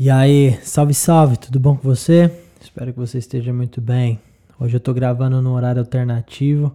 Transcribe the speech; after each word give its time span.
E 0.00 0.08
aí, 0.10 0.56
salve, 0.62 0.94
salve, 0.94 1.36
tudo 1.36 1.58
bom 1.58 1.76
com 1.76 1.82
você? 1.82 2.30
Espero 2.60 2.92
que 2.92 2.98
você 3.00 3.18
esteja 3.18 3.52
muito 3.52 3.80
bem. 3.80 4.20
Hoje 4.56 4.76
eu 4.76 4.80
tô 4.80 4.94
gravando 4.94 5.42
no 5.42 5.52
horário 5.52 5.80
alternativo. 5.80 6.72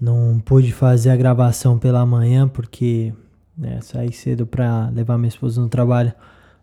Não 0.00 0.40
pude 0.44 0.72
fazer 0.72 1.10
a 1.10 1.16
gravação 1.16 1.78
pela 1.78 2.04
manhã 2.04 2.48
porque 2.48 3.14
né, 3.56 3.80
saí 3.80 4.12
cedo 4.12 4.44
para 4.44 4.88
levar 4.88 5.16
minha 5.18 5.28
esposa 5.28 5.60
no 5.60 5.68
trabalho 5.68 6.12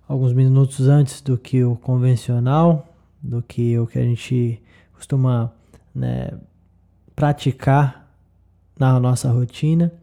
alguns 0.06 0.34
minutos 0.34 0.90
antes 0.90 1.22
do 1.22 1.38
que 1.38 1.64
o 1.64 1.78
convencional, 1.78 2.94
do 3.24 3.42
que 3.42 3.80
o 3.80 3.88
que 3.88 3.98
a 3.98 4.04
gente 4.04 4.62
costuma 4.94 5.50
né, 5.96 6.30
praticar 7.16 8.06
na 8.78 9.00
nossa 9.00 9.32
rotina. 9.32 9.94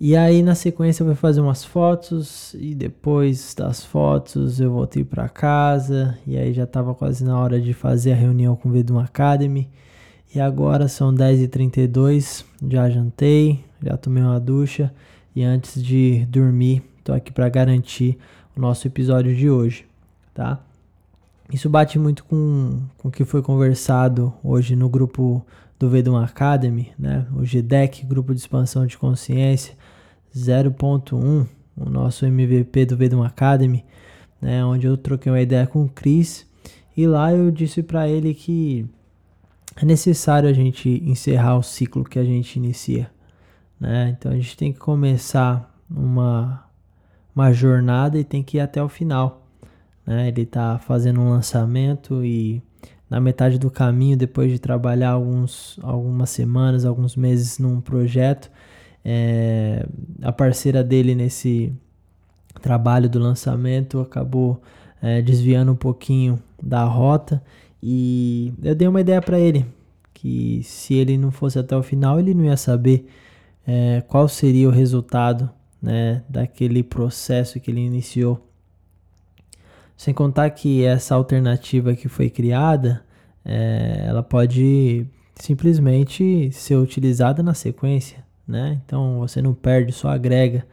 E 0.00 0.16
aí 0.16 0.44
na 0.44 0.54
sequência 0.54 1.02
eu 1.02 1.08
vou 1.08 1.16
fazer 1.16 1.40
umas 1.40 1.64
fotos 1.64 2.54
e 2.54 2.72
depois 2.72 3.52
das 3.52 3.84
fotos 3.84 4.60
eu 4.60 4.70
voltei 4.70 5.04
para 5.04 5.28
casa 5.28 6.16
e 6.24 6.38
aí 6.38 6.52
já 6.52 6.62
estava 6.62 6.94
quase 6.94 7.24
na 7.24 7.36
hora 7.36 7.60
de 7.60 7.74
fazer 7.74 8.12
a 8.12 8.14
reunião 8.16 8.54
com 8.54 8.68
o 8.68 8.72
Vedum 8.72 9.00
Academy. 9.00 9.68
E 10.32 10.40
agora 10.40 10.86
são 10.86 11.12
10h32, 11.12 12.44
já 12.68 12.88
jantei, 12.88 13.64
já 13.82 13.96
tomei 13.96 14.22
uma 14.22 14.38
ducha 14.38 14.94
e 15.34 15.42
antes 15.42 15.82
de 15.82 16.24
dormir, 16.26 16.80
estou 16.98 17.12
aqui 17.12 17.32
para 17.32 17.48
garantir 17.48 18.16
o 18.56 18.60
nosso 18.60 18.86
episódio 18.86 19.34
de 19.34 19.50
hoje, 19.50 19.84
tá? 20.32 20.60
Isso 21.52 21.68
bate 21.68 21.98
muito 21.98 22.24
com, 22.24 22.82
com 22.98 23.08
o 23.08 23.10
que 23.10 23.24
foi 23.24 23.42
conversado 23.42 24.32
hoje 24.44 24.76
no 24.76 24.88
grupo 24.88 25.44
do 25.76 25.88
Vedum 25.88 26.16
Academy, 26.16 26.92
né? 26.96 27.26
O 27.34 27.40
GDEC, 27.40 28.04
Grupo 28.04 28.32
de 28.32 28.40
Expansão 28.40 28.86
de 28.86 28.96
Consciência 28.96 29.74
0.1, 30.34 31.46
o 31.76 31.88
nosso 31.88 32.26
MVP 32.26 32.86
do 32.86 32.96
Vedum 32.96 33.22
Academy, 33.22 33.84
né? 34.40 34.64
Onde 34.64 34.86
eu 34.86 34.96
troquei 34.96 35.30
uma 35.30 35.40
ideia 35.40 35.66
com 35.66 35.84
o 35.84 35.88
Chris 35.88 36.46
e 36.96 37.06
lá 37.06 37.32
eu 37.32 37.50
disse 37.50 37.82
para 37.82 38.08
ele 38.08 38.34
que 38.34 38.86
é 39.76 39.84
necessário 39.84 40.48
a 40.48 40.52
gente 40.52 41.02
encerrar 41.06 41.56
o 41.56 41.62
ciclo 41.62 42.04
que 42.04 42.18
a 42.18 42.24
gente 42.24 42.56
inicia, 42.56 43.10
né? 43.78 44.16
Então 44.16 44.32
a 44.32 44.34
gente 44.34 44.56
tem 44.56 44.72
que 44.72 44.78
começar 44.78 45.72
uma, 45.88 46.64
uma 47.34 47.52
jornada 47.52 48.18
e 48.18 48.24
tem 48.24 48.42
que 48.42 48.56
ir 48.56 48.60
até 48.60 48.82
o 48.82 48.88
final, 48.88 49.46
né? 50.04 50.28
Ele 50.28 50.42
está 50.42 50.78
fazendo 50.78 51.20
um 51.20 51.30
lançamento 51.30 52.24
e 52.24 52.62
na 53.08 53.20
metade 53.20 53.58
do 53.58 53.70
caminho, 53.70 54.16
depois 54.16 54.50
de 54.50 54.58
trabalhar 54.58 55.10
alguns, 55.10 55.78
algumas 55.82 56.30
semanas, 56.30 56.84
alguns 56.84 57.16
meses 57.16 57.58
num 57.58 57.80
projeto, 57.80 58.50
é, 59.04 59.86
a 60.22 60.32
parceira 60.32 60.82
dele 60.82 61.14
nesse 61.14 61.72
trabalho 62.60 63.08
do 63.08 63.18
lançamento 63.18 64.00
acabou 64.00 64.60
é, 65.00 65.22
desviando 65.22 65.72
um 65.72 65.76
pouquinho 65.76 66.38
da 66.62 66.84
rota 66.84 67.42
e 67.82 68.52
eu 68.62 68.74
dei 68.74 68.88
uma 68.88 69.00
ideia 69.00 69.22
para 69.22 69.38
ele 69.38 69.64
que 70.12 70.60
se 70.64 70.94
ele 70.94 71.16
não 71.16 71.30
fosse 71.30 71.58
até 71.58 71.76
o 71.76 71.82
final 71.82 72.18
ele 72.18 72.34
não 72.34 72.44
ia 72.44 72.56
saber 72.56 73.08
é, 73.66 74.02
qual 74.08 74.26
seria 74.28 74.66
o 74.66 74.72
resultado 74.72 75.50
né, 75.80 76.22
daquele 76.28 76.82
processo 76.82 77.60
que 77.60 77.70
ele 77.70 77.80
iniciou. 77.80 78.44
Sem 79.96 80.14
contar 80.14 80.48
que 80.50 80.84
essa 80.84 81.14
alternativa 81.14 81.94
que 81.94 82.08
foi 82.08 82.30
criada, 82.30 83.04
é, 83.44 84.04
ela 84.06 84.22
pode 84.22 85.06
simplesmente 85.34 86.50
ser 86.52 86.76
utilizada 86.76 87.42
na 87.42 87.52
sequência, 87.52 88.24
né? 88.48 88.80
Então 88.84 89.18
você 89.18 89.42
não 89.42 89.52
perde, 89.52 89.92
só 89.92 90.08
agrega. 90.08 90.66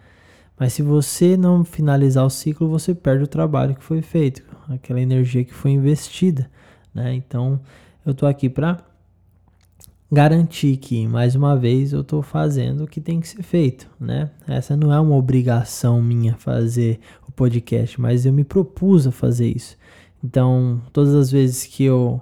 Mas 0.58 0.72
se 0.72 0.82
você 0.82 1.36
não 1.36 1.66
finalizar 1.66 2.26
o 2.26 2.30
ciclo, 2.30 2.70
você 2.70 2.96
perde 2.96 3.26
o 3.26 3.28
trabalho 3.28 3.76
que 3.76 3.84
foi 3.84 4.02
feito, 4.02 4.42
aquela 4.70 5.02
energia 5.02 5.44
que 5.44 5.54
foi 5.54 5.72
investida, 5.72 6.50
né? 6.94 7.14
Então 7.14 7.60
eu 8.06 8.14
tô 8.14 8.26
aqui 8.26 8.50
para 8.50 8.78
garantir 10.10 10.78
que, 10.78 11.06
mais 11.08 11.36
uma 11.36 11.58
vez, 11.58 11.92
eu 11.92 12.02
estou 12.02 12.22
fazendo 12.22 12.86
o 12.86 12.88
que 12.88 13.02
tem 13.02 13.20
que 13.20 13.28
ser 13.28 13.44
feito, 13.44 13.90
né? 14.00 14.30
Essa 14.48 14.78
não 14.78 14.94
é 14.94 15.00
uma 15.00 15.16
obrigação 15.16 16.02
minha 16.02 16.36
fazer 16.36 17.00
o 17.28 17.32
podcast, 17.32 18.00
mas 18.00 18.26
eu 18.26 18.32
me 18.32 18.46
propus 18.46 19.06
a 19.06 19.12
fazer 19.12 19.48
isso. 19.54 19.76
Então, 20.24 20.82
todas 20.94 21.14
as 21.14 21.32
vezes 21.32 21.66
que 21.66 21.84
eu 21.84 22.22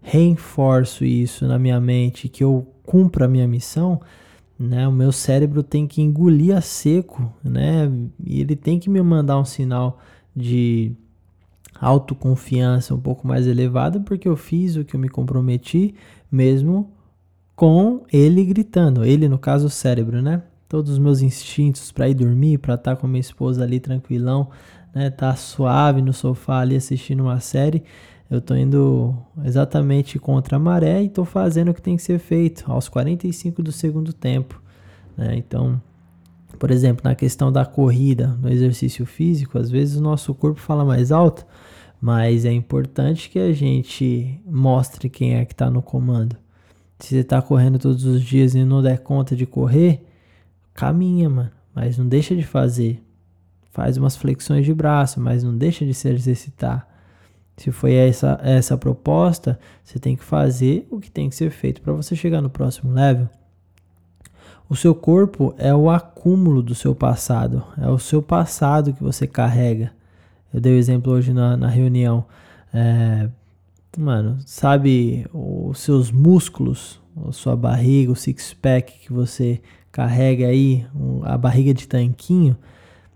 reforço 0.00 1.04
isso 1.04 1.46
na 1.46 1.58
minha 1.58 1.80
mente, 1.80 2.28
que 2.28 2.44
eu 2.44 2.66
cumpro 2.84 3.24
a 3.24 3.28
minha 3.28 3.48
missão, 3.48 4.00
né? 4.58 4.86
O 4.86 4.92
meu 4.92 5.12
cérebro 5.12 5.62
tem 5.62 5.86
que 5.86 6.00
engolir 6.02 6.56
a 6.56 6.60
seco, 6.60 7.32
né? 7.42 7.90
E 8.24 8.40
ele 8.40 8.56
tem 8.56 8.78
que 8.78 8.88
me 8.88 9.00
mandar 9.02 9.38
um 9.38 9.44
sinal 9.44 9.98
de 10.34 10.92
autoconfiança 11.80 12.94
um 12.94 13.00
pouco 13.00 13.26
mais 13.26 13.46
elevada, 13.46 13.98
porque 14.00 14.28
eu 14.28 14.36
fiz 14.36 14.76
o 14.76 14.84
que 14.84 14.94
eu 14.94 15.00
me 15.00 15.08
comprometi, 15.08 15.94
mesmo 16.30 16.92
com 17.56 18.02
ele 18.12 18.44
gritando, 18.44 19.04
ele 19.04 19.28
no 19.28 19.38
caso 19.38 19.66
o 19.66 19.70
cérebro, 19.70 20.22
né? 20.22 20.42
Todos 20.68 20.92
os 20.92 20.98
meus 20.98 21.20
instintos 21.20 21.92
para 21.92 22.08
ir 22.08 22.14
dormir, 22.14 22.58
para 22.58 22.74
estar 22.74 22.94
tá 22.94 23.00
com 23.00 23.06
a 23.06 23.10
minha 23.10 23.20
esposa 23.20 23.62
ali 23.62 23.78
tranquilão, 23.78 24.48
né? 24.94 25.10
Tá 25.10 25.34
suave 25.36 26.00
no 26.00 26.12
sofá 26.12 26.60
ali 26.60 26.76
assistindo 26.76 27.24
uma 27.24 27.40
série. 27.40 27.82
Eu 28.32 28.40
tô 28.40 28.56
indo 28.56 29.14
exatamente 29.44 30.18
contra 30.18 30.56
a 30.56 30.58
maré 30.58 31.02
e 31.02 31.08
tô 31.10 31.22
fazendo 31.22 31.70
o 31.70 31.74
que 31.74 31.82
tem 31.82 31.96
que 31.96 32.02
ser 32.02 32.18
feito 32.18 32.64
aos 32.66 32.88
45 32.88 33.62
do 33.62 33.70
segundo 33.70 34.10
tempo, 34.10 34.58
né? 35.14 35.36
Então, 35.36 35.78
por 36.58 36.70
exemplo, 36.70 37.02
na 37.04 37.14
questão 37.14 37.52
da 37.52 37.66
corrida, 37.66 38.28
no 38.40 38.48
exercício 38.48 39.04
físico, 39.04 39.58
às 39.58 39.70
vezes 39.70 39.96
o 39.96 40.02
nosso 40.02 40.34
corpo 40.34 40.58
fala 40.58 40.82
mais 40.82 41.12
alto, 41.12 41.44
mas 42.00 42.46
é 42.46 42.52
importante 42.54 43.28
que 43.28 43.38
a 43.38 43.52
gente 43.52 44.40
mostre 44.46 45.10
quem 45.10 45.34
é 45.34 45.44
que 45.44 45.52
está 45.52 45.70
no 45.70 45.82
comando. 45.82 46.34
Se 47.00 47.10
você 47.14 47.22
tá 47.22 47.42
correndo 47.42 47.78
todos 47.78 48.06
os 48.06 48.22
dias 48.22 48.54
e 48.54 48.64
não 48.64 48.80
der 48.80 49.00
conta 49.00 49.36
de 49.36 49.44
correr, 49.44 50.06
caminha, 50.72 51.28
mano. 51.28 51.50
Mas 51.74 51.98
não 51.98 52.08
deixa 52.08 52.34
de 52.34 52.44
fazer. 52.44 53.02
Faz 53.72 53.98
umas 53.98 54.16
flexões 54.16 54.64
de 54.64 54.72
braço, 54.72 55.20
mas 55.20 55.44
não 55.44 55.54
deixa 55.54 55.84
de 55.84 55.92
se 55.92 56.08
exercitar. 56.08 56.91
Se 57.56 57.70
foi 57.70 57.94
essa 57.94 58.40
essa 58.42 58.76
proposta, 58.76 59.58
você 59.84 59.98
tem 59.98 60.16
que 60.16 60.24
fazer 60.24 60.86
o 60.90 60.98
que 60.98 61.10
tem 61.10 61.28
que 61.28 61.36
ser 61.36 61.50
feito 61.50 61.80
para 61.80 61.92
você 61.92 62.16
chegar 62.16 62.40
no 62.40 62.50
próximo 62.50 62.92
level. 62.92 63.28
O 64.68 64.74
seu 64.74 64.94
corpo 64.94 65.54
é 65.58 65.74
o 65.74 65.90
acúmulo 65.90 66.62
do 66.62 66.74
seu 66.74 66.94
passado, 66.94 67.62
é 67.76 67.88
o 67.88 67.98
seu 67.98 68.22
passado 68.22 68.94
que 68.94 69.02
você 69.02 69.26
carrega. 69.26 69.92
Eu 70.52 70.60
dei 70.60 70.72
o 70.72 70.76
um 70.76 70.78
exemplo 70.78 71.12
hoje 71.12 71.32
na, 71.32 71.56
na 71.56 71.68
reunião. 71.68 72.24
É, 72.72 73.28
mano, 73.98 74.38
sabe 74.46 75.26
os 75.32 75.78
seus 75.80 76.10
músculos, 76.10 77.00
a 77.28 77.32
sua 77.32 77.54
barriga, 77.54 78.12
o 78.12 78.16
six-pack 78.16 79.00
que 79.00 79.12
você 79.12 79.60
carrega 79.90 80.46
aí, 80.46 80.86
a 81.22 81.36
barriga 81.36 81.74
de 81.74 81.86
tanquinho, 81.86 82.56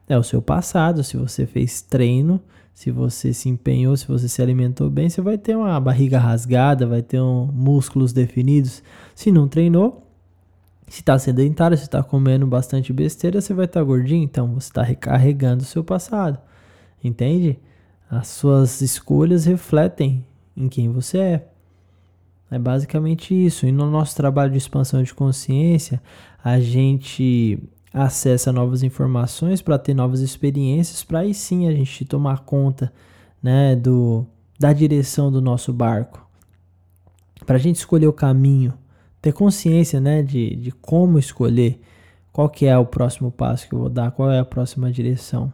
é 0.06 0.18
o 0.18 0.22
seu 0.22 0.42
passado. 0.42 1.02
Se 1.02 1.16
você 1.16 1.46
fez 1.46 1.80
treino, 1.80 2.40
se 2.76 2.90
você 2.90 3.32
se 3.32 3.48
empenhou, 3.48 3.96
se 3.96 4.06
você 4.06 4.28
se 4.28 4.42
alimentou 4.42 4.90
bem, 4.90 5.08
você 5.08 5.22
vai 5.22 5.38
ter 5.38 5.56
uma 5.56 5.80
barriga 5.80 6.18
rasgada, 6.18 6.86
vai 6.86 7.00
ter 7.00 7.18
um, 7.18 7.46
músculos 7.46 8.12
definidos. 8.12 8.82
Se 9.14 9.32
não 9.32 9.48
treinou, 9.48 10.06
se 10.86 11.00
está 11.00 11.18
sedentário, 11.18 11.74
se 11.74 11.84
está 11.84 12.02
comendo 12.02 12.46
bastante 12.46 12.92
besteira, 12.92 13.40
você 13.40 13.54
vai 13.54 13.64
estar 13.64 13.80
tá 13.80 13.84
gordinho, 13.84 14.22
então 14.22 14.52
você 14.52 14.68
está 14.68 14.82
recarregando 14.82 15.62
o 15.62 15.66
seu 15.66 15.82
passado. 15.82 16.38
Entende? 17.02 17.58
As 18.10 18.28
suas 18.28 18.82
escolhas 18.82 19.46
refletem 19.46 20.22
em 20.54 20.68
quem 20.68 20.90
você 20.90 21.16
é. 21.16 21.48
É 22.50 22.58
basicamente 22.58 23.32
isso. 23.34 23.66
E 23.66 23.72
no 23.72 23.90
nosso 23.90 24.14
trabalho 24.14 24.52
de 24.52 24.58
expansão 24.58 25.02
de 25.02 25.14
consciência, 25.14 25.98
a 26.44 26.60
gente 26.60 27.58
acessa 27.96 28.52
novas 28.52 28.82
informações 28.82 29.62
para 29.62 29.78
ter 29.78 29.94
novas 29.94 30.20
experiências, 30.20 31.02
para 31.02 31.20
aí 31.20 31.32
sim 31.32 31.66
a 31.66 31.72
gente 31.72 32.04
tomar 32.04 32.40
conta 32.40 32.92
né, 33.42 33.74
do, 33.74 34.26
da 34.60 34.70
direção 34.70 35.32
do 35.32 35.40
nosso 35.40 35.72
barco. 35.72 36.28
Para 37.46 37.56
a 37.56 37.58
gente 37.58 37.76
escolher 37.76 38.06
o 38.06 38.12
caminho, 38.12 38.74
ter 39.22 39.32
consciência 39.32 39.98
né, 39.98 40.22
de, 40.22 40.56
de 40.56 40.70
como 40.72 41.18
escolher, 41.18 41.80
qual 42.30 42.50
que 42.50 42.66
é 42.66 42.76
o 42.76 42.84
próximo 42.84 43.30
passo 43.30 43.66
que 43.66 43.74
eu 43.74 43.78
vou 43.78 43.88
dar, 43.88 44.10
qual 44.10 44.30
é 44.30 44.38
a 44.38 44.44
próxima 44.44 44.92
direção. 44.92 45.50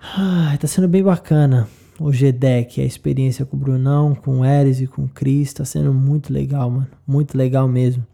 Ah, 0.00 0.56
tá 0.60 0.68
sendo 0.68 0.86
bem 0.86 1.02
bacana 1.02 1.66
o 1.98 2.12
GDEC, 2.12 2.80
a 2.80 2.84
experiência 2.84 3.44
com 3.44 3.56
o 3.56 3.60
Brunão, 3.60 4.14
com 4.14 4.38
o 4.38 4.44
Eris 4.44 4.80
e 4.80 4.86
com 4.86 5.02
o 5.02 5.08
Cris, 5.08 5.52
tá 5.52 5.64
sendo 5.64 5.92
muito 5.92 6.32
legal, 6.32 6.70
mano. 6.70 6.86
Muito 7.04 7.36
legal 7.36 7.66
mesmo. 7.66 8.06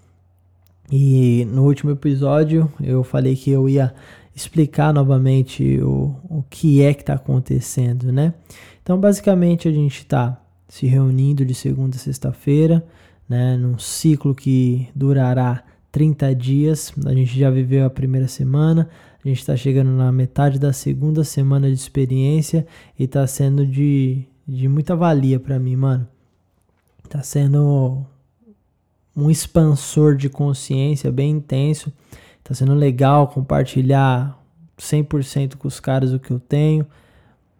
E 0.96 1.44
no 1.46 1.64
último 1.64 1.90
episódio 1.90 2.72
eu 2.80 3.02
falei 3.02 3.34
que 3.34 3.50
eu 3.50 3.68
ia 3.68 3.92
explicar 4.32 4.94
novamente 4.94 5.80
o, 5.80 6.14
o 6.30 6.44
que 6.48 6.82
é 6.82 6.94
que 6.94 7.04
tá 7.04 7.14
acontecendo, 7.14 8.12
né? 8.12 8.32
Então, 8.80 9.00
basicamente, 9.00 9.66
a 9.66 9.72
gente 9.72 10.06
tá 10.06 10.40
se 10.68 10.86
reunindo 10.86 11.44
de 11.44 11.52
segunda 11.52 11.96
a 11.96 11.98
sexta-feira, 11.98 12.86
né? 13.28 13.56
Num 13.56 13.76
ciclo 13.76 14.36
que 14.36 14.88
durará 14.94 15.64
30 15.90 16.32
dias. 16.32 16.92
A 17.04 17.12
gente 17.12 17.36
já 17.36 17.50
viveu 17.50 17.84
a 17.84 17.90
primeira 17.90 18.28
semana, 18.28 18.88
A 19.24 19.26
gente 19.28 19.40
está 19.40 19.56
chegando 19.56 19.90
na 19.90 20.12
metade 20.12 20.60
da 20.60 20.72
segunda 20.72 21.24
semana 21.24 21.66
de 21.66 21.74
experiência 21.74 22.64
e 22.96 23.02
está 23.02 23.26
sendo 23.26 23.66
de, 23.66 24.22
de 24.46 24.68
muita 24.68 24.94
valia 24.94 25.40
para 25.40 25.58
mim, 25.58 25.74
mano. 25.74 26.06
Tá 27.08 27.20
sendo 27.20 28.06
um 29.16 29.30
expansor 29.30 30.16
de 30.16 30.28
consciência 30.28 31.10
bem 31.10 31.30
intenso. 31.30 31.92
Tá 32.42 32.54
sendo 32.54 32.74
legal 32.74 33.28
compartilhar 33.28 34.38
100% 34.78 35.56
com 35.56 35.68
os 35.68 35.80
caras 35.80 36.12
o 36.12 36.18
que 36.18 36.30
eu 36.30 36.38
tenho, 36.38 36.86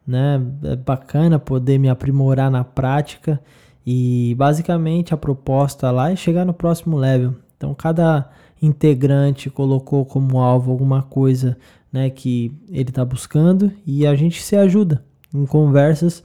né? 0.06 0.41
É 0.65 0.77
bacana 0.77 1.39
poder 1.39 1.79
me 1.79 1.89
aprimorar 1.89 2.51
na 2.51 2.65
prática 2.65 3.41
e 3.87 4.35
basicamente 4.37 5.15
a 5.15 5.17
proposta 5.17 5.91
lá 5.91 6.11
é 6.11 6.17
chegar 6.17 6.45
no 6.45 6.55
próximo 6.55 6.97
level. 6.97 7.35
Então 7.56 7.75
cada 7.75 8.31
integrante 8.61 9.51
colocou 9.51 10.05
como 10.05 10.39
alvo 10.39 10.71
alguma 10.71 11.03
coisa, 11.03 11.56
né, 11.93 12.11
que 12.11 12.53
ele 12.69 12.89
está 12.89 13.05
buscando 13.05 13.73
e 13.87 14.06
a 14.06 14.15
gente 14.15 14.43
se 14.43 14.56
ajuda 14.56 15.05
em 15.33 15.47
conversas 15.47 16.25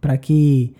para 0.00 0.16
que 0.18 0.74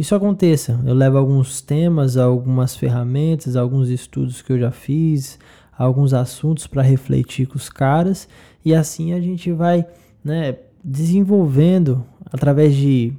isso 0.00 0.14
aconteça. 0.14 0.80
Eu 0.86 0.94
levo 0.94 1.18
alguns 1.18 1.60
temas, 1.60 2.16
algumas 2.16 2.74
ferramentas, 2.74 3.54
alguns 3.54 3.90
estudos 3.90 4.40
que 4.40 4.50
eu 4.50 4.58
já 4.58 4.70
fiz, 4.70 5.38
alguns 5.76 6.14
assuntos 6.14 6.66
para 6.66 6.80
refletir 6.80 7.46
com 7.46 7.56
os 7.56 7.68
caras 7.68 8.26
e 8.64 8.74
assim 8.74 9.12
a 9.12 9.20
gente 9.20 9.52
vai 9.52 9.84
né, 10.24 10.56
desenvolvendo 10.82 12.02
através 12.32 12.74
de 12.74 13.12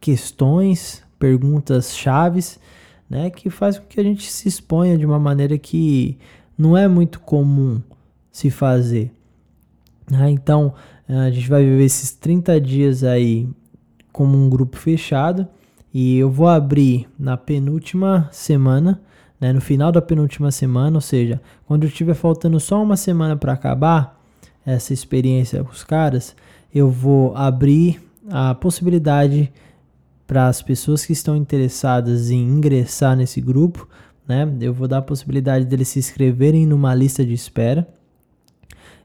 questões, 0.00 1.02
perguntas 1.18 1.96
chaves, 1.96 2.60
né, 3.10 3.28
que 3.28 3.50
faz 3.50 3.76
com 3.76 3.86
que 3.88 3.98
a 3.98 4.04
gente 4.04 4.30
se 4.30 4.46
exponha 4.46 4.96
de 4.96 5.04
uma 5.04 5.18
maneira 5.18 5.58
que 5.58 6.16
não 6.56 6.76
é 6.76 6.86
muito 6.86 7.18
comum 7.18 7.82
se 8.30 8.50
fazer. 8.50 9.10
Né? 10.08 10.30
Então 10.30 10.74
a 11.08 11.28
gente 11.28 11.48
vai 11.48 11.64
viver 11.64 11.82
esses 11.82 12.12
30 12.12 12.60
dias 12.60 13.02
aí 13.02 13.48
como 14.12 14.38
um 14.38 14.48
grupo 14.48 14.76
fechado 14.76 15.48
e 15.92 16.18
eu 16.18 16.30
vou 16.30 16.48
abrir 16.48 17.08
na 17.18 17.36
penúltima 17.36 18.28
semana, 18.30 19.00
né, 19.40 19.52
no 19.52 19.60
final 19.60 19.90
da 19.90 20.02
penúltima 20.02 20.50
semana, 20.50 20.96
ou 20.96 21.00
seja, 21.00 21.40
quando 21.66 21.86
estiver 21.86 22.14
faltando 22.14 22.58
só 22.58 22.82
uma 22.82 22.96
semana 22.96 23.36
para 23.36 23.52
acabar 23.52 24.20
essa 24.64 24.92
experiência 24.92 25.62
com 25.64 25.70
os 25.70 25.84
caras, 25.84 26.36
eu 26.74 26.90
vou 26.90 27.34
abrir 27.34 28.00
a 28.30 28.54
possibilidade 28.54 29.50
para 30.26 30.46
as 30.48 30.60
pessoas 30.60 31.06
que 31.06 31.12
estão 31.12 31.34
interessadas 31.34 32.30
em 32.30 32.38
ingressar 32.38 33.16
nesse 33.16 33.40
grupo, 33.40 33.88
né? 34.26 34.46
Eu 34.60 34.74
vou 34.74 34.86
dar 34.86 34.98
a 34.98 35.02
possibilidade 35.02 35.64
deles 35.64 35.88
se 35.88 35.98
inscreverem 35.98 36.66
numa 36.66 36.94
lista 36.94 37.24
de 37.24 37.32
espera. 37.32 37.88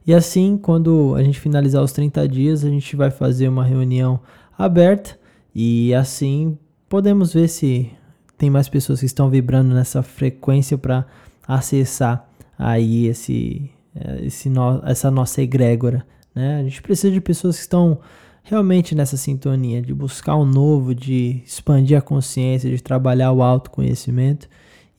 E 0.06 0.14
assim, 0.14 0.58
quando 0.58 1.16
a 1.16 1.24
gente 1.24 1.40
finalizar 1.40 1.82
os 1.82 1.94
30 1.94 2.28
dias, 2.28 2.66
a 2.66 2.70
gente 2.70 2.94
vai 2.98 3.10
fazer 3.10 3.48
uma 3.48 3.64
reunião 3.64 4.20
aberta 4.58 5.18
e 5.56 5.94
assim 5.94 6.58
podemos 6.94 7.34
ver 7.34 7.48
se 7.48 7.90
tem 8.38 8.52
mais 8.52 8.70
pessoas 8.70 9.00
que 9.00 9.08
estão 9.08 9.28
vibrando 9.28 9.74
nessa 9.74 10.04
frequência 10.04 10.78
para 10.78 11.08
acessar 11.48 12.30
aí 12.56 13.08
esse, 13.08 13.68
eh, 13.96 14.26
esse 14.26 14.48
no, 14.48 14.80
essa 14.86 15.10
nossa 15.10 15.42
egrégora. 15.42 16.06
Né? 16.36 16.60
A 16.60 16.64
gente 16.64 16.84
precisa 16.84 17.12
de 17.12 17.20
pessoas 17.20 17.56
que 17.56 17.64
estão 17.64 18.00
realmente 18.44 18.94
nessa 18.94 19.18
sintonia 19.18 19.82
de 19.82 19.92
buscar 19.92 20.36
o 20.36 20.46
novo, 20.46 20.94
de 20.94 21.42
expandir 21.44 21.98
a 21.98 22.02
consciência, 22.02 22.70
de 22.70 22.80
trabalhar 22.80 23.32
o 23.32 23.42
autoconhecimento 23.42 24.48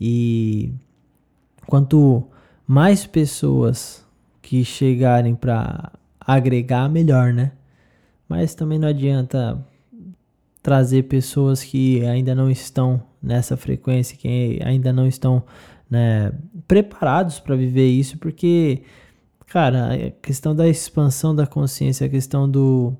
e 0.01 0.73
quanto 1.65 2.25
mais 2.67 3.07
pessoas 3.07 4.05
que 4.43 4.65
chegarem 4.65 5.37
para 5.37 5.93
agregar, 6.19 6.89
melhor, 6.89 7.33
né? 7.33 7.53
Mas 8.29 8.53
também 8.53 8.81
não 8.81 8.89
adianta 8.89 9.65
trazer 10.65 11.03
pessoas 11.03 11.63
que 11.63 12.03
ainda 12.07 12.35
não 12.35 12.51
estão 12.51 13.03
nessa 13.23 13.55
frequência, 13.55 14.17
que 14.17 14.59
ainda 14.65 14.95
não 14.95 15.07
estão 15.07 15.43
né, 15.91 16.33
preparados 16.67 17.39
para 17.39 17.55
viver 17.55 17.87
isso, 17.87 18.17
porque, 18.17 18.83
cara, 19.47 19.93
a 19.93 20.11
questão 20.23 20.57
da 20.57 20.67
expansão 20.67 21.37
da 21.37 21.47
consciência, 21.47 22.07
a 22.07 22.09
questão 22.09 22.51
do, 22.51 22.97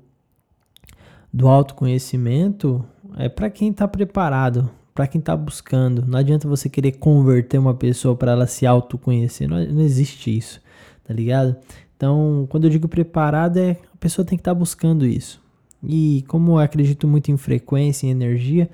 do 1.33 1.47
autoconhecimento 1.47 2.85
é 3.17 3.27
para 3.27 3.49
quem 3.49 3.71
está 3.71 3.87
preparado, 3.87 4.69
para 4.93 5.07
quem 5.07 5.17
está 5.17 5.35
buscando. 5.35 6.05
Não 6.05 6.19
adianta 6.19 6.47
você 6.47 6.69
querer 6.69 6.91
converter 6.91 7.57
uma 7.57 7.73
pessoa 7.73 8.15
para 8.15 8.33
ela 8.33 8.45
se 8.45 8.67
autoconhecer, 8.67 9.49
não, 9.49 9.57
não 9.57 9.81
existe 9.81 10.37
isso, 10.37 10.61
tá 11.03 11.15
ligado? 11.15 11.55
Então, 11.97 12.45
quando 12.47 12.65
eu 12.65 12.69
digo 12.69 12.87
preparado, 12.87 13.57
é 13.57 13.71
a 13.91 13.97
pessoa 13.99 14.23
tem 14.23 14.37
que 14.37 14.41
estar 14.41 14.53
tá 14.53 14.59
buscando 14.59 15.03
isso. 15.03 15.43
E 15.87 16.23
como 16.27 16.53
eu 16.53 16.59
acredito 16.59 17.07
muito 17.07 17.31
em 17.31 17.37
frequência 17.37 18.07
e 18.07 18.09
energia, 18.09 18.69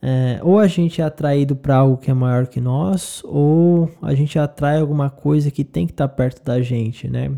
é, 0.00 0.40
ou 0.42 0.58
a 0.58 0.66
gente 0.66 1.00
é 1.00 1.04
atraído 1.04 1.54
para 1.54 1.76
algo 1.76 1.96
que 1.96 2.10
é 2.10 2.14
maior 2.14 2.48
que 2.48 2.60
nós, 2.60 3.22
ou 3.24 3.88
a 4.02 4.14
gente 4.14 4.36
atrai 4.38 4.80
alguma 4.80 5.08
coisa 5.08 5.50
que 5.50 5.62
tem 5.62 5.86
que 5.86 5.92
estar 5.92 6.08
tá 6.08 6.14
perto 6.14 6.44
da 6.44 6.60
gente, 6.60 7.08
né? 7.08 7.30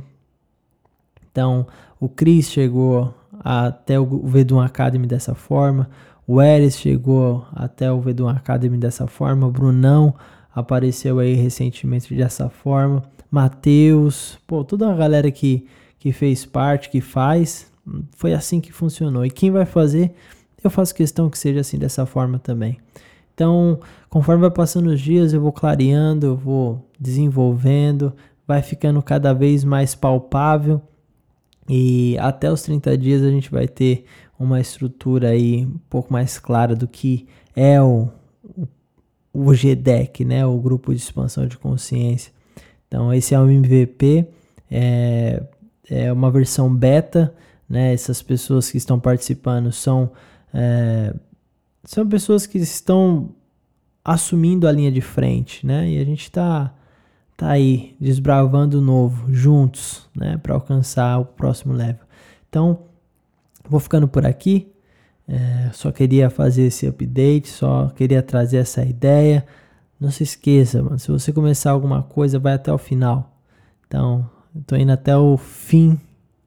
Então, 1.30 1.66
o 2.00 2.08
Chris 2.08 2.50
chegou 2.50 3.12
até 3.40 4.00
o 4.00 4.06
Vedum 4.26 4.60
Academy 4.60 5.06
dessa 5.06 5.34
forma, 5.34 5.90
o 6.26 6.40
Eris 6.40 6.78
chegou 6.78 7.46
até 7.54 7.92
o 7.92 8.00
Vedum 8.00 8.28
Academy 8.28 8.78
dessa 8.78 9.06
forma, 9.06 9.46
o 9.46 9.50
Brunão 9.50 10.14
apareceu 10.54 11.18
aí 11.18 11.34
recentemente 11.34 12.14
dessa 12.14 12.48
forma, 12.48 13.02
Matheus, 13.30 14.38
pô, 14.46 14.64
toda 14.64 14.90
a 14.90 14.94
galera 14.94 15.30
que, 15.30 15.66
que 15.98 16.12
fez 16.12 16.46
parte, 16.46 16.88
que 16.88 17.00
faz, 17.00 17.70
foi 18.16 18.32
assim 18.32 18.60
que 18.60 18.72
funcionou. 18.72 19.24
E 19.24 19.30
quem 19.30 19.50
vai 19.50 19.66
fazer, 19.66 20.14
eu 20.62 20.70
faço 20.70 20.94
questão 20.94 21.28
que 21.28 21.38
seja 21.38 21.60
assim 21.60 21.78
dessa 21.78 22.06
forma 22.06 22.38
também. 22.38 22.78
Então, 23.34 23.80
conforme 24.08 24.42
vai 24.42 24.50
passando 24.50 24.88
os 24.88 25.00
dias, 25.00 25.32
eu 25.32 25.40
vou 25.40 25.52
clareando, 25.52 26.26
eu 26.26 26.36
vou 26.36 26.88
desenvolvendo, 26.98 28.12
vai 28.46 28.62
ficando 28.62 29.02
cada 29.02 29.32
vez 29.32 29.64
mais 29.64 29.94
palpável. 29.94 30.80
E 31.68 32.16
até 32.18 32.50
os 32.50 32.62
30 32.62 32.96
dias 32.96 33.22
a 33.22 33.30
gente 33.30 33.50
vai 33.50 33.66
ter 33.66 34.04
uma 34.38 34.60
estrutura 34.60 35.30
aí 35.30 35.64
um 35.66 35.78
pouco 35.90 36.12
mais 36.12 36.38
clara 36.38 36.76
do 36.76 36.86
que 36.86 37.26
é 37.56 37.80
o, 37.80 38.08
o, 39.32 39.52
GDEC, 39.52 40.24
né? 40.24 40.44
O 40.46 40.58
Grupo 40.58 40.94
de 40.94 41.00
Expansão 41.00 41.46
de 41.46 41.56
Consciência. 41.56 42.32
Então, 42.86 43.12
esse 43.12 43.34
é 43.34 43.40
o 43.40 43.50
MVP, 43.50 44.26
é, 44.70 45.42
é 45.90 46.12
uma 46.12 46.30
versão 46.30 46.72
beta 46.72 47.34
né? 47.68 47.92
Essas 47.92 48.22
pessoas 48.22 48.70
que 48.70 48.78
estão 48.78 48.98
participando 48.98 49.72
são, 49.72 50.10
é, 50.52 51.14
são 51.84 52.08
pessoas 52.08 52.46
que 52.46 52.58
estão 52.58 53.34
assumindo 54.04 54.68
a 54.68 54.72
linha 54.72 54.92
de 54.92 55.00
frente, 55.00 55.66
né? 55.66 55.88
E 55.88 55.98
a 55.98 56.04
gente 56.04 56.22
está 56.22 56.74
tá 57.36 57.50
aí 57.50 57.96
desbravando 58.00 58.80
novo 58.80 59.32
juntos, 59.32 60.08
né? 60.14 60.36
Para 60.38 60.54
alcançar 60.54 61.18
o 61.18 61.24
próximo 61.24 61.72
level. 61.72 62.04
Então, 62.48 62.80
vou 63.68 63.80
ficando 63.80 64.06
por 64.06 64.26
aqui. 64.26 64.70
É, 65.26 65.70
só 65.72 65.90
queria 65.90 66.28
fazer 66.28 66.64
esse 66.64 66.86
update, 66.86 67.48
só 67.48 67.88
queria 67.96 68.22
trazer 68.22 68.58
essa 68.58 68.84
ideia. 68.84 69.46
Não 69.98 70.10
se 70.10 70.22
esqueça, 70.22 70.82
mano, 70.82 70.98
se 70.98 71.10
você 71.10 71.32
começar 71.32 71.70
alguma 71.70 72.02
coisa, 72.02 72.38
vai 72.38 72.52
até 72.52 72.72
o 72.72 72.76
final. 72.76 73.38
Então, 73.86 74.28
eu 74.54 74.62
tô 74.66 74.76
indo 74.76 74.92
até 74.92 75.16
o 75.16 75.36
fim 75.38 75.98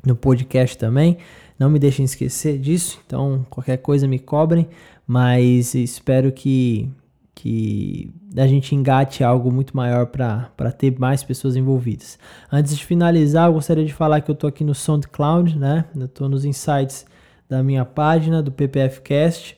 no 0.05 0.15
podcast 0.15 0.77
também. 0.77 1.17
Não 1.57 1.69
me 1.69 1.79
deixem 1.79 2.05
esquecer 2.05 2.57
disso. 2.57 2.99
Então, 3.05 3.45
qualquer 3.49 3.77
coisa 3.77 4.07
me 4.07 4.19
cobrem. 4.19 4.67
Mas 5.07 5.75
espero 5.75 6.31
que, 6.31 6.89
que 7.33 8.11
a 8.35 8.47
gente 8.47 8.73
engate 8.73 9.23
algo 9.23 9.51
muito 9.51 9.75
maior 9.75 10.07
para 10.07 10.71
ter 10.77 10.97
mais 10.99 11.23
pessoas 11.23 11.55
envolvidas. 11.55 12.17
Antes 12.51 12.75
de 12.75 12.85
finalizar, 12.85 13.47
eu 13.47 13.53
gostaria 13.53 13.85
de 13.85 13.93
falar 13.93 14.21
que 14.21 14.31
eu 14.31 14.33
estou 14.33 14.47
aqui 14.47 14.63
no 14.63 14.73
SoundCloud, 14.73 15.57
né? 15.57 15.85
Eu 15.95 16.05
estou 16.05 16.27
nos 16.27 16.43
insights 16.43 17.05
da 17.47 17.61
minha 17.61 17.85
página 17.85 18.41
do 18.41 18.51
PPFcast. 18.51 19.57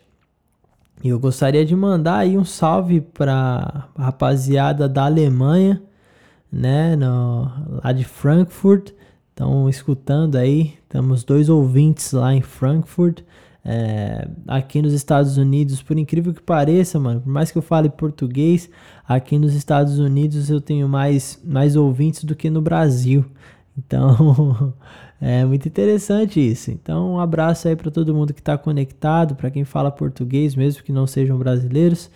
E 1.03 1.09
eu 1.09 1.19
gostaria 1.19 1.65
de 1.65 1.75
mandar 1.75 2.17
aí 2.17 2.37
um 2.37 2.45
salve 2.45 3.01
para 3.01 3.87
a 3.95 4.05
rapaziada 4.05 4.89
da 4.89 5.05
Alemanha, 5.05 5.81
né, 6.51 6.95
no, 6.95 7.51
lá 7.83 7.91
de 7.91 8.03
Frankfurt. 8.03 8.91
Estão 9.37 9.69
escutando 9.69 10.35
aí, 10.35 10.73
temos 10.89 11.23
dois 11.23 11.47
ouvintes 11.47 12.11
lá 12.11 12.33
em 12.33 12.41
Frankfurt. 12.41 13.21
É, 13.63 14.27
aqui 14.47 14.81
nos 14.81 14.93
Estados 14.93 15.37
Unidos, 15.37 15.79
por 15.83 15.95
incrível 15.95 16.33
que 16.33 16.41
pareça, 16.41 16.99
mano, 16.99 17.21
por 17.21 17.29
mais 17.31 17.51
que 17.51 17.57
eu 17.59 17.61
fale 17.61 17.87
português, 17.87 18.67
aqui 19.07 19.37
nos 19.37 19.53
Estados 19.53 19.99
Unidos 19.99 20.49
eu 20.49 20.59
tenho 20.59 20.89
mais, 20.89 21.39
mais 21.45 21.75
ouvintes 21.75 22.23
do 22.23 22.33
que 22.33 22.49
no 22.49 22.63
Brasil. 22.63 23.23
Então, 23.77 24.73
é 25.21 25.45
muito 25.45 25.67
interessante 25.67 26.39
isso. 26.39 26.71
Então, 26.71 27.13
um 27.13 27.19
abraço 27.19 27.67
aí 27.67 27.75
para 27.75 27.91
todo 27.91 28.15
mundo 28.15 28.33
que 28.33 28.41
está 28.41 28.57
conectado, 28.57 29.35
para 29.35 29.51
quem 29.51 29.63
fala 29.63 29.91
português, 29.91 30.55
mesmo 30.55 30.81
que 30.81 30.91
não 30.91 31.05
sejam 31.05 31.37
brasileiros. 31.37 32.09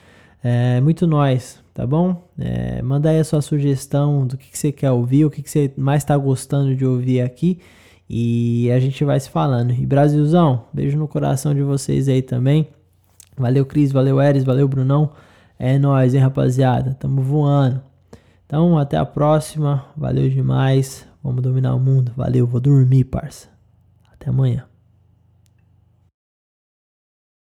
É 0.44 0.82
muito 0.82 1.06
nós, 1.06 1.60
tá 1.74 1.86
bom? 1.86 2.28
É, 2.40 2.82
manda 2.82 3.10
aí 3.10 3.20
a 3.20 3.24
sua 3.24 3.42
sugestão 3.42 4.26
do 4.26 4.38
que, 4.38 4.50
que 4.50 4.58
você 4.58 4.72
quer 4.72 4.92
ouvir, 4.92 5.26
o 5.26 5.30
que, 5.30 5.44
que 5.44 5.50
você 5.50 5.72
mais 5.78 6.02
está 6.02 6.18
gostando 6.18 6.76
de 6.76 6.86
ouvir 6.86 7.22
aqui. 7.22 7.60
E 8.10 8.70
a 8.72 8.80
gente 8.80 9.06
vai 9.06 9.20
se 9.20 9.30
falando. 9.30 9.72
E 9.72 9.86
Brasilzão, 9.86 10.66
beijo 10.74 10.98
no 10.98 11.08
coração 11.08 11.54
de 11.54 11.62
vocês 11.62 12.10
aí 12.10 12.22
também. 12.22 12.68
Valeu, 13.38 13.66
Cris, 13.66 13.92
valeu, 13.92 14.20
Eres, 14.20 14.44
valeu, 14.44 14.68
Brunão. 14.68 15.12
É 15.58 15.78
nóis, 15.80 16.14
hein, 16.14 16.20
rapaziada? 16.20 16.96
Tamo 17.00 17.22
voando. 17.22 17.82
Então, 18.46 18.78
até 18.78 18.98
a 18.98 19.06
próxima. 19.06 19.86
Valeu 19.96 20.28
demais. 20.30 21.08
Vamos 21.24 21.42
dominar 21.42 21.74
o 21.74 21.80
mundo. 21.80 22.12
Valeu, 22.18 22.46
vou 22.46 22.60
dormir, 22.60 23.06
parça. 23.06 23.48
Até 24.12 24.30
amanhã. 24.30 24.71